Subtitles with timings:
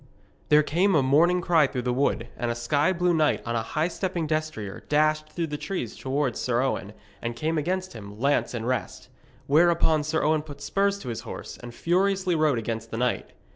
[0.49, 3.61] There came a mourning cry through the wood, and a sky blue knight on a
[3.61, 8.55] high stepping destrier dashed through the trees towards Sir Owen, and came against him, lance
[8.55, 9.09] in rest.
[9.45, 13.29] Whereupon Sir Owen put spurs to his horse, and furiously rode against the knight.